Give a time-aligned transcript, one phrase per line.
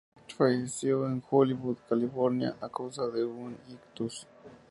[0.35, 4.25] Falleció en Hollywood, California, a causa de un ictus.